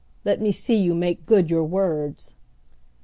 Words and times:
Let 0.25 0.41
me 0.41 0.51
see 0.51 0.77
you 0.77 0.95
make 0.95 1.27
good 1.27 1.51
your 1.51 1.63
words!" 1.63 2.33